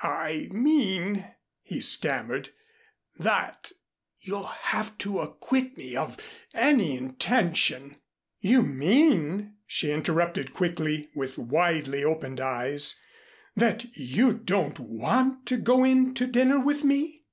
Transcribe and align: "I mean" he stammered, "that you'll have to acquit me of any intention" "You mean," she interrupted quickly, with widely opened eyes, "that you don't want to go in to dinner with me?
"I 0.00 0.48
mean" 0.52 1.30
he 1.60 1.80
stammered, 1.82 2.48
"that 3.18 3.72
you'll 4.20 4.46
have 4.46 4.96
to 5.04 5.18
acquit 5.20 5.76
me 5.76 5.96
of 5.96 6.16
any 6.54 6.96
intention" 6.96 7.96
"You 8.50 8.62
mean," 8.62 9.56
she 9.66 9.92
interrupted 9.92 10.54
quickly, 10.54 11.10
with 11.14 11.36
widely 11.36 12.02
opened 12.04 12.40
eyes, 12.40 12.98
"that 13.54 13.84
you 13.94 14.32
don't 14.32 14.78
want 14.80 15.44
to 15.48 15.58
go 15.58 15.84
in 15.84 16.14
to 16.14 16.26
dinner 16.26 16.58
with 16.58 16.84
me? 16.84 17.24